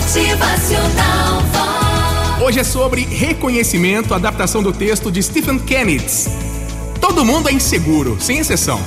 [0.00, 1.42] Motivacional.
[2.42, 6.06] Hoje é sobre reconhecimento, adaptação do texto de Stephen Kennedy.
[6.98, 8.80] Todo mundo é inseguro, sem exceção.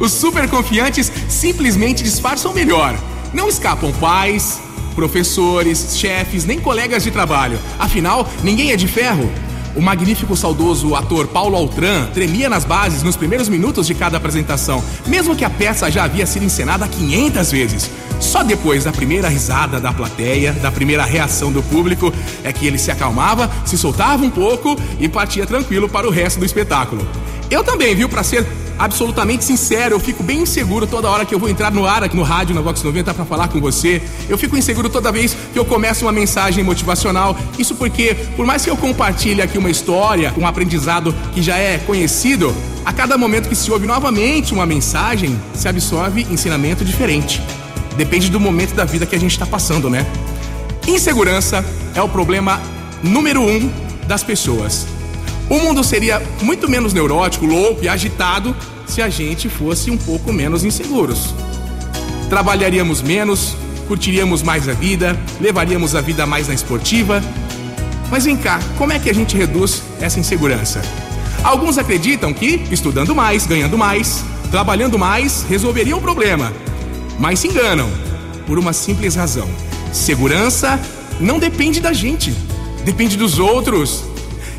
[0.00, 2.98] Os super confiantes simplesmente disfarçam melhor.
[3.32, 4.60] Não escapam pais,
[4.96, 7.60] professores, chefes, nem colegas de trabalho.
[7.78, 9.30] Afinal, ninguém é de ferro.
[9.76, 14.82] O magnífico saudoso ator Paulo Altran tremia nas bases nos primeiros minutos de cada apresentação,
[15.06, 17.90] mesmo que a peça já havia sido encenada 500 vezes.
[18.20, 22.78] Só depois da primeira risada da plateia, da primeira reação do público, é que ele
[22.78, 27.06] se acalmava, se soltava um pouco e partia tranquilo para o resto do espetáculo.
[27.50, 28.46] Eu também, viu, para ser
[28.78, 32.16] absolutamente sincero, eu fico bem inseguro toda hora que eu vou entrar no ar aqui
[32.16, 34.00] no rádio, na Vox 90, para falar com você.
[34.28, 37.36] Eu fico inseguro toda vez que eu começo uma mensagem motivacional.
[37.58, 41.78] Isso porque, por mais que eu compartilhe aqui uma história, um aprendizado que já é
[41.78, 47.42] conhecido, a cada momento que se ouve novamente uma mensagem, se absorve ensinamento diferente.
[47.98, 50.06] Depende do momento da vida que a gente está passando, né?
[50.86, 51.64] Insegurança
[51.96, 52.62] é o problema
[53.02, 53.68] número um
[54.06, 54.86] das pessoas.
[55.50, 58.54] O mundo seria muito menos neurótico, louco e agitado
[58.86, 61.34] se a gente fosse um pouco menos inseguros.
[62.28, 63.56] Trabalharíamos menos,
[63.88, 67.20] curtiríamos mais a vida, levaríamos a vida mais na esportiva.
[68.12, 70.80] Mas vem cá, como é que a gente reduz essa insegurança?
[71.42, 76.52] Alguns acreditam que estudando mais, ganhando mais, trabalhando mais, resolveria o problema.
[77.18, 77.90] Mas se enganam,
[78.46, 79.48] por uma simples razão:
[79.92, 80.80] segurança
[81.20, 82.32] não depende da gente,
[82.84, 84.04] depende dos outros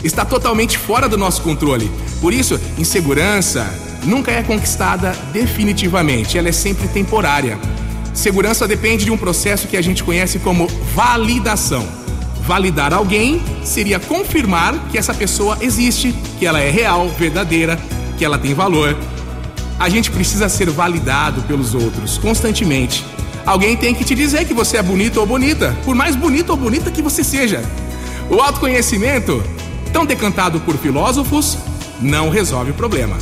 [0.03, 1.89] está totalmente fora do nosso controle.
[2.21, 3.67] Por isso, insegurança
[4.03, 7.59] nunca é conquistada definitivamente, ela é sempre temporária.
[8.13, 11.87] Segurança depende de um processo que a gente conhece como validação.
[12.41, 17.77] Validar alguém seria confirmar que essa pessoa existe, que ela é real, verdadeira,
[18.17, 18.97] que ela tem valor.
[19.79, 23.05] A gente precisa ser validado pelos outros constantemente.
[23.45, 26.57] Alguém tem que te dizer que você é bonito ou bonita, por mais bonito ou
[26.57, 27.63] bonita que você seja.
[28.29, 29.41] O autoconhecimento
[29.91, 31.57] tão decantado por filósofos,
[31.99, 33.17] não resolve o problema.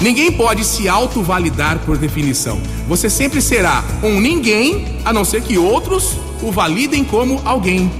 [0.00, 2.60] Ninguém pode se autovalidar por definição.
[2.86, 7.90] Você sempre será um ninguém, a não ser que outros o validem como alguém.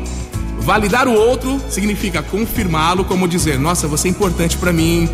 [0.58, 5.08] Validar o outro significa confirmá-lo, como dizer: Nossa, você é importante para mim.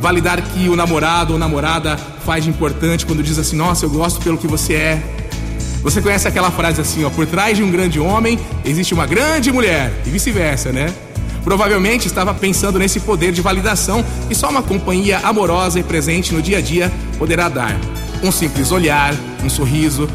[0.00, 4.20] Validar que o namorado ou namorada faz de importante quando diz assim: Nossa, eu gosto
[4.20, 5.02] pelo que você é.
[5.82, 9.50] Você conhece aquela frase assim: ó, Por trás de um grande homem existe uma grande
[9.50, 10.92] mulher, e vice-versa, né?
[11.42, 16.42] Provavelmente estava pensando nesse poder de validação que só uma companhia amorosa e presente no
[16.42, 17.76] dia a dia poderá dar.
[18.22, 20.08] Um simples olhar, um sorriso,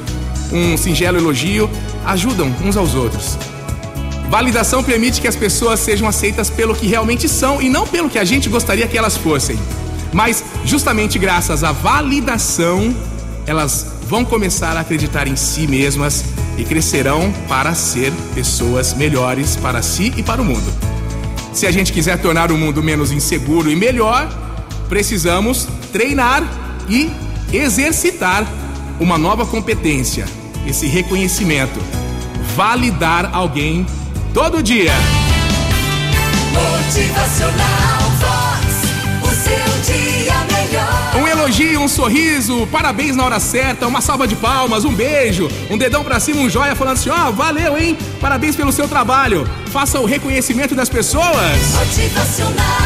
[0.52, 1.70] um singelo elogio
[2.06, 3.38] ajudam uns aos outros.
[4.30, 8.18] Validação permite que as pessoas sejam aceitas pelo que realmente são e não pelo que
[8.18, 9.58] a gente gostaria que elas fossem.
[10.12, 12.96] Mas, justamente graças à validação,
[13.46, 16.24] elas vão começar a acreditar em si mesmas
[16.58, 20.72] e crescerão para ser pessoas melhores para si e para o mundo.
[21.52, 24.28] Se a gente quiser tornar o mundo menos inseguro e melhor,
[24.90, 26.44] precisamos treinar
[26.90, 27.10] e
[27.52, 28.46] exercitar
[29.00, 30.26] uma nova competência,
[30.68, 31.80] esse reconhecimento.
[32.56, 33.86] Validar alguém
[34.34, 34.92] todo dia.
[36.52, 38.66] Motivacional Vox,
[39.22, 41.16] o seu dia melhor.
[41.22, 45.78] Um elogio, um sorriso, parabéns na hora certa, uma salva de palmas, um beijo, um
[45.78, 47.96] dedão pra cima, um joia falando assim: ó, oh, valeu, hein?
[48.20, 49.48] Parabéns pelo seu trabalho.
[49.68, 51.76] Faça o reconhecimento das pessoas.
[51.78, 52.83] Motivacional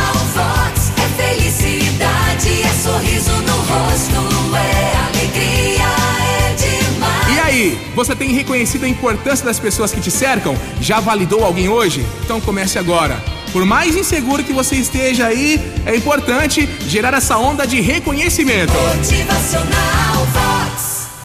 [7.57, 10.55] aí, você tem reconhecido a importância das pessoas que te cercam?
[10.79, 12.05] Já validou alguém hoje?
[12.23, 13.21] Então comece agora.
[13.51, 18.73] Por mais inseguro que você esteja aí, é importante gerar essa onda de reconhecimento.
[18.73, 20.06] Motivacional